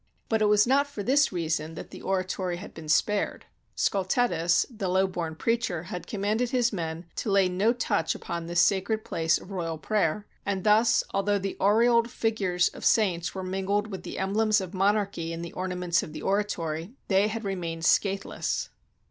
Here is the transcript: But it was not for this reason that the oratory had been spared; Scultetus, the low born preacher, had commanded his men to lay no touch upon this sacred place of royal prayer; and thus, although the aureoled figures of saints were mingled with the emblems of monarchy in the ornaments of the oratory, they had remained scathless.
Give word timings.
But 0.29 0.41
it 0.41 0.45
was 0.47 0.65
not 0.65 0.87
for 0.87 1.03
this 1.03 1.31
reason 1.31 1.75
that 1.75 1.91
the 1.91 2.01
oratory 2.01 2.57
had 2.57 2.73
been 2.73 2.89
spared; 2.89 3.45
Scultetus, 3.75 4.65
the 4.67 4.87
low 4.87 5.05
born 5.05 5.35
preacher, 5.35 5.83
had 5.83 6.07
commanded 6.07 6.49
his 6.49 6.73
men 6.73 7.05
to 7.17 7.29
lay 7.29 7.47
no 7.47 7.71
touch 7.71 8.15
upon 8.15 8.47
this 8.47 8.61
sacred 8.61 9.05
place 9.05 9.37
of 9.37 9.51
royal 9.51 9.77
prayer; 9.77 10.25
and 10.43 10.63
thus, 10.63 11.03
although 11.13 11.37
the 11.37 11.55
aureoled 11.61 12.09
figures 12.09 12.67
of 12.69 12.83
saints 12.83 13.35
were 13.35 13.43
mingled 13.43 13.91
with 13.91 14.01
the 14.01 14.17
emblems 14.17 14.59
of 14.59 14.73
monarchy 14.73 15.31
in 15.31 15.43
the 15.43 15.53
ornaments 15.53 16.01
of 16.01 16.13
the 16.13 16.23
oratory, 16.23 16.93
they 17.07 17.27
had 17.27 17.43
remained 17.43 17.85
scathless. 17.85 18.69